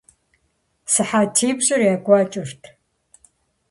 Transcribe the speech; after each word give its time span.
СыхьэтипщӀыр 0.93 1.81
екӀуэкӀырт. 1.93 2.61